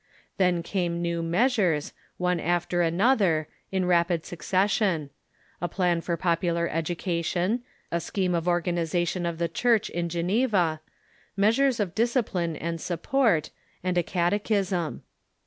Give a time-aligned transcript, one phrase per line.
[0.37, 5.11] Then came new meas ures, one after another, in rapid succession—
[5.61, 10.81] a plan for pop ular education, a scheme of organization of the Church in Geneva,
[11.37, 13.51] measures of discipline and support,
[13.83, 15.03] and a catechism.